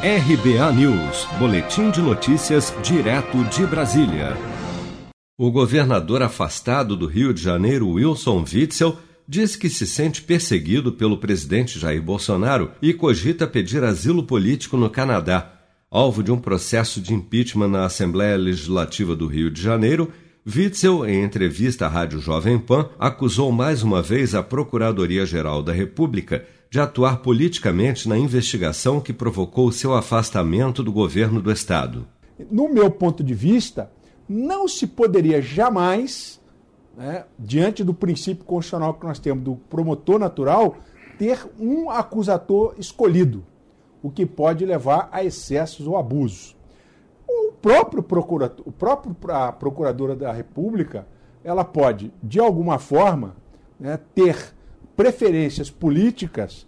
[0.00, 4.36] RBA News, Boletim de Notícias, direto de Brasília.
[5.36, 11.18] O governador afastado do Rio de Janeiro, Wilson Witzel, diz que se sente perseguido pelo
[11.18, 15.52] presidente Jair Bolsonaro e cogita pedir asilo político no Canadá.
[15.90, 20.12] Alvo de um processo de impeachment na Assembleia Legislativa do Rio de Janeiro,
[20.46, 26.46] Witzel, em entrevista à Rádio Jovem Pan, acusou mais uma vez a Procuradoria-Geral da República
[26.70, 32.06] de atuar politicamente na investigação que provocou seu afastamento do governo do Estado.
[32.50, 33.90] No meu ponto de vista,
[34.28, 36.40] não se poderia jamais,
[36.96, 40.76] né, diante do princípio constitucional que nós temos do promotor natural,
[41.18, 43.44] ter um acusador escolhido,
[44.02, 46.56] o que pode levar a excessos ou abusos
[47.60, 51.06] próprio procurador, o próprio a procuradora da República,
[51.42, 53.36] ela pode, de alguma forma,
[53.78, 54.54] né, ter
[54.98, 56.66] preferências políticas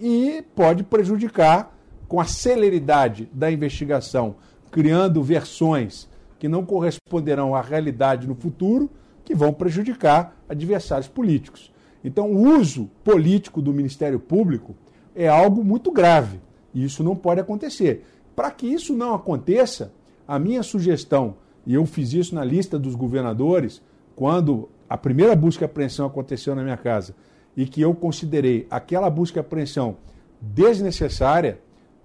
[0.00, 1.76] e pode prejudicar
[2.06, 4.36] com a celeridade da investigação,
[4.70, 6.08] criando versões
[6.38, 8.88] que não corresponderão à realidade no futuro,
[9.24, 11.72] que vão prejudicar adversários políticos.
[12.04, 14.76] Então, o uso político do Ministério Público
[15.12, 16.38] é algo muito grave
[16.72, 18.06] e isso não pode acontecer.
[18.36, 19.92] Para que isso não aconteça,
[20.28, 21.34] a minha sugestão,
[21.66, 23.82] e eu fiz isso na lista dos governadores,
[24.14, 27.16] quando a primeira busca e apreensão aconteceu na minha casa,
[27.58, 29.96] e que eu considerei aquela busca e apreensão
[30.40, 31.58] desnecessária,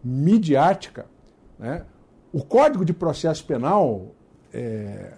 [0.03, 1.05] midiática,
[1.59, 1.85] né?
[2.33, 4.07] o Código de Processo Penal,
[4.51, 5.13] é,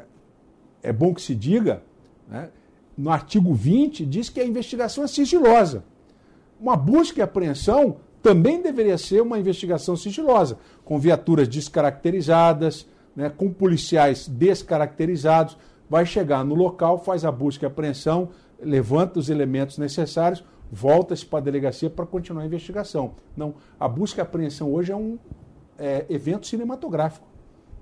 [0.83, 1.81] é bom que se diga,
[2.27, 2.49] né?
[2.97, 5.85] no artigo 20, diz que a investigação é sigilosa.
[6.59, 13.49] Uma busca e apreensão também deveria ser uma investigação sigilosa, com viaturas descaracterizadas, né, com
[13.49, 15.57] policiais descaracterizados,
[15.89, 21.39] vai chegar no local, faz a busca e apreensão, levanta os elementos necessários, volta-se para
[21.39, 23.15] a delegacia para continuar a investigação.
[23.35, 25.17] Não, a busca e apreensão hoje é um
[25.77, 27.27] é, evento cinematográfico.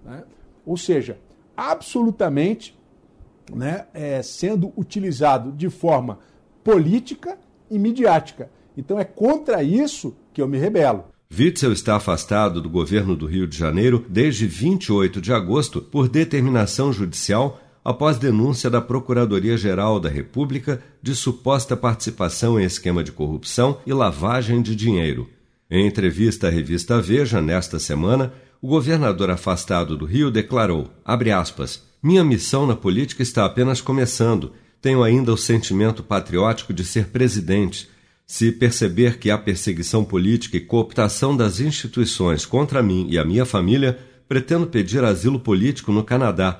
[0.03, 0.23] Né?
[0.65, 1.17] Ou seja,
[1.55, 2.77] absolutamente
[3.53, 6.19] né, é, sendo utilizado de forma
[6.63, 7.37] política
[7.69, 8.49] e midiática.
[8.77, 11.05] Então é contra isso que eu me rebelo.
[11.35, 16.93] Witzel está afastado do governo do Rio de Janeiro desde 28 de agosto por determinação
[16.93, 23.93] judicial após denúncia da Procuradoria-Geral da República de suposta participação em esquema de corrupção e
[23.93, 25.29] lavagem de dinheiro.
[25.69, 30.89] Em entrevista à revista Veja nesta semana, o governador afastado do Rio declarou,
[31.35, 34.53] aspas, minha missão na política está apenas começando.
[34.81, 37.89] Tenho ainda o sentimento patriótico de ser presidente
[38.25, 43.45] se perceber que há perseguição política e cooptação das instituições contra mim e a minha
[43.45, 46.59] família, pretendo pedir asilo político no Canadá.